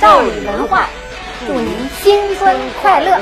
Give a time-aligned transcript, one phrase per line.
[0.00, 0.88] 赵宇文化，
[1.44, 3.18] 祝您新春快乐！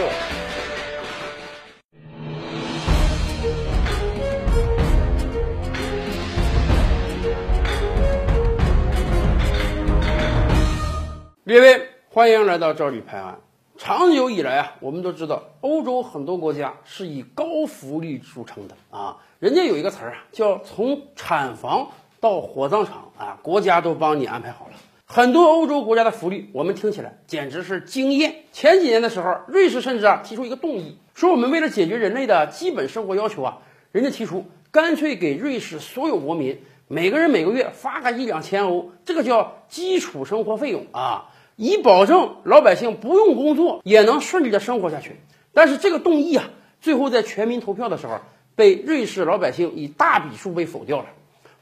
[11.44, 13.38] 列位，欢迎来到赵李拍案。
[13.78, 19.16] 长久以来啊，我们都知道，欧洲很多国家是以高福利著称的啊。
[19.38, 21.88] 人家有一个词儿啊，叫从产房
[22.20, 24.72] 到火葬场啊，国家都帮你安排好了。
[25.08, 28.42] 很多欧洲国家的福利，我们听起来简直是惊艳。
[28.50, 33.58] 前几年的时候，瑞士甚至啊提出一个动议，说我们为了解决人类的基本生活要求啊，
[33.92, 41.30] 人家提出干脆给瑞士所有国民每个人每个月发个一两千欧，这个叫基础生活费用啊。
[41.54, 45.20] 以保证老百姓不用工作也能顺利的生活下去，
[45.54, 46.50] 但是这个动议啊，
[46.80, 48.18] 最后在全民投票的时候
[48.56, 51.06] 被瑞士老百姓以大笔数被否掉了。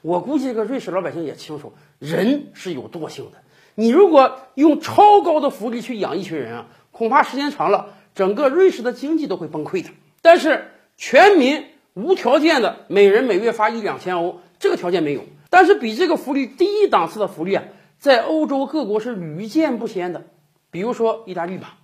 [0.05, 3.39] 我估计这个瑞士老百姓也清楚，人是有惰性的。
[3.75, 9.89] 你如果用超高的福利去养一群人啊，恐怕时间长了，整个瑞士的经济都会崩溃的。
[10.21, 15.23] 但是全民无条件的每人每月发一两千欧，这个条件没有。
[15.49, 17.65] 但是比这个福利低一档次的福利啊。
[17.97, 20.25] 在欧洲各国是屡见不鲜的，
[20.71, 21.79] 比如说意大利吧，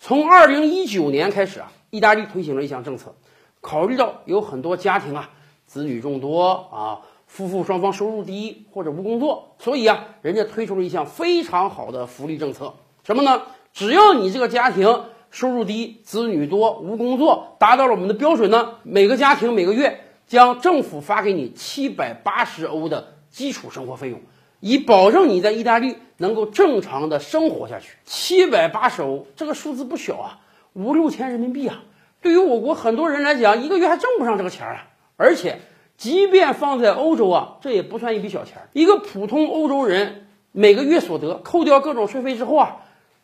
[0.00, 3.14] 从二零一九年开始啊，意大利推行了一项政策，
[3.60, 5.30] 考虑到有很多家庭啊，
[5.64, 7.02] 子女众多啊，
[7.34, 13.42] 夫妇双方收入低或者无工作，所以啊，人家推出了一项非常好的福利政策，什么呢？
[13.72, 24.20] 只要你这个家庭收入低、子女多、无工作，达到了我们的标准呢，每个家庭每个月将政府发给你七百八十欧的基础生活费用。
[24.60, 27.96] 以保证你在意大利能够正常的生活下去。
[28.04, 30.38] 七百八十欧这个数字不小啊，
[30.72, 31.82] 五六千人民币啊，
[32.22, 34.86] 对于我国很多人来讲，一个月还挣不上这个钱啊。
[35.16, 35.58] 而且，
[35.96, 38.62] 即便放在欧洲啊，这也不算一笔小钱。
[38.72, 42.76] 一个普通欧洲人每个月所得扣掉各种税费之后啊，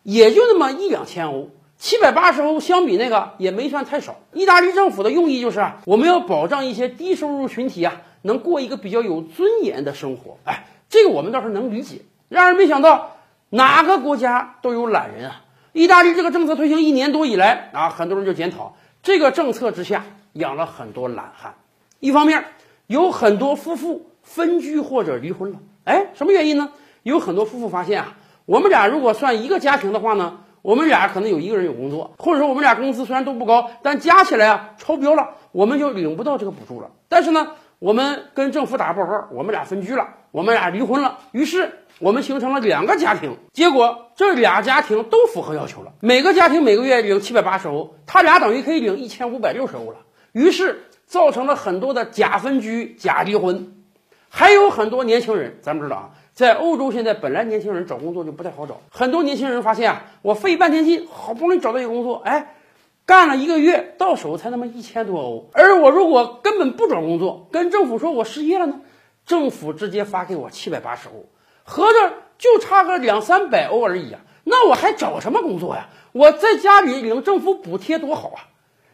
[0.02, 1.48] 也就那么一两千欧。
[1.76, 4.16] 七百八十欧相比那个也没算太少。
[4.32, 10.38] 意大利政府的用意就是啊，我们要保障一些低收入群体啊，能过一个比较有尊严的生活。
[10.44, 10.66] 哎。
[10.92, 13.12] 这个我们倒是能理解，然而没想到
[13.48, 15.44] 哪个国家都有懒人啊！
[15.72, 21.54] 意大利这个政策推行一年多以来啊，很多人就检讨这个政策之下养了很多懒汉。
[22.00, 22.44] 一方面
[22.86, 26.70] 有很多夫妇分居或者离婚了，哎，什么原因呢？
[27.02, 28.16] 有很多夫妇发现啊，
[28.46, 36.90] 我们俩如果算一个家庭的话呢，我们俩可能有一个人有工作，或者说我们俩工资虽然都不高，但加起来啊超标了，我们就领不到这个补助了。
[37.08, 40.08] 但是呢，我们跟政府打报告，我们俩分居了。
[40.32, 43.36] 我们俩离婚了，于是我们形成了两个家庭。
[43.52, 49.96] 结果这俩家庭都符合要求了，每个家庭每个月领七百八十欧，他俩等于可以领一千五百六十欧了。
[50.30, 53.74] 于是造成了很多的假分居、假离婚，
[54.28, 55.58] 还有很多年轻人。
[55.60, 62.54] 咱们知道啊，在欧洲现在本来年轻人找工作就不太好找，很多年轻人发现啊，我费半天劲，好不容易找到一个工作，哎，
[63.04, 68.80] 干了一个月到手才那么一千多欧，而我如果根本不找工作，跟政府说我失业了呢？
[69.26, 71.26] 政府直接发给我七百八十欧，
[71.64, 74.20] 合着就差个两三百欧而已啊！
[74.44, 75.88] 那我还找什么工作呀？
[76.12, 78.46] 我在家里领政府补贴多好啊！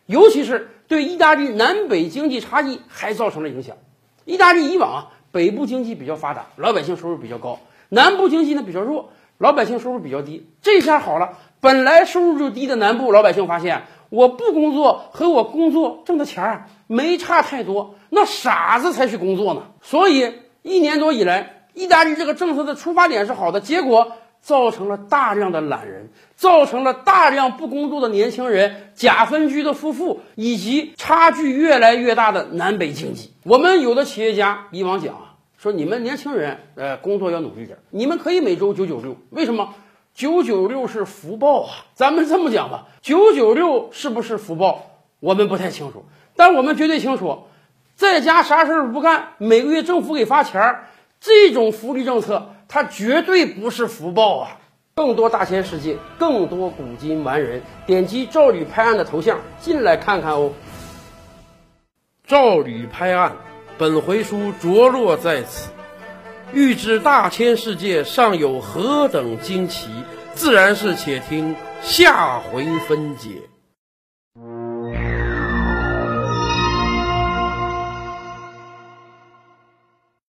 [0.06, 3.76] 尤其是对意大利南北经济差异还造成了影响。
[4.24, 7.58] 意大利以往啊，北部经济比较发达，老百姓收入比较高；
[7.88, 10.48] 南部经济呢比较弱，老百姓收入比较低。
[10.62, 13.84] 这下好了，本来收入就低的南部老百姓发现。
[14.08, 19.64] 我不工作和我工作挣的钱儿没差太多，那傻子才去工作呢。
[19.82, 20.32] 所以
[20.62, 24.12] 一年多以来，意大利这个政策的出发点是好的，结果
[24.47, 33.33] 造成了大量的懒人，造成了大量不工作的年轻人、假分居的夫妇，以及差距越来越大的南北经济。
[33.43, 39.75] 我们有的企业家以往讲啊，说你们年轻人呃工作要努力点，你们可以每周九九六，为什么？
[40.15, 46.05] 九九六是福报啊，咱们这么讲吧，九九六是不是福报，我们不太清楚，
[46.37, 47.49] 但我们绝对清楚，
[47.97, 50.84] 在家啥事儿不干，每个月政府给发钱儿，
[51.19, 54.59] 这种福利政策，它绝对不是福报啊！
[54.95, 60.53] 更多大千世界，更多古今完人，点击赵吕拍案的头像进来看看哦。
[62.27, 63.36] 赵吕拍案，
[63.78, 65.71] 本回书着落在此。
[66.53, 69.89] 欲知大千世界尚有何等惊奇，
[70.33, 73.42] 自然是且听下回分解。